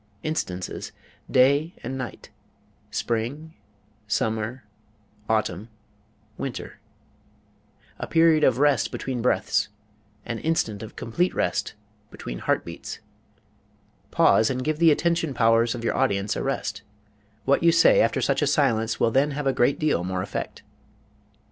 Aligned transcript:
Instances: 0.23 0.91
day 1.29 1.75
and 1.83 1.95
night; 1.95 2.31
spring 2.89 3.53
summer 4.07 4.63
autumn 5.29 5.69
winter; 6.39 6.79
a 7.99 8.07
period 8.07 8.43
of 8.43 8.57
rest 8.57 8.91
between 8.91 9.21
breaths; 9.21 9.67
an 10.25 10.39
instant 10.39 10.81
of 10.81 10.95
complete 10.95 11.35
rest 11.35 11.75
between 12.09 12.39
heart 12.39 12.65
beats. 12.65 12.97
Pause, 14.09 14.49
and 14.49 14.63
give 14.63 14.79
the 14.79 14.89
attention 14.89 15.35
powers 15.35 15.75
of 15.75 15.83
your 15.83 15.95
audience 15.95 16.35
a 16.35 16.41
rest. 16.41 16.81
What 17.45 17.61
you 17.61 17.71
say 17.71 18.01
after 18.01 18.21
such 18.21 18.41
a 18.41 18.47
silence 18.47 18.99
will 18.99 19.11
then 19.11 19.29
have 19.37 19.45
a 19.45 19.53
great 19.53 19.77
deal 19.77 20.03
more 20.03 20.23
effect. 20.23 20.63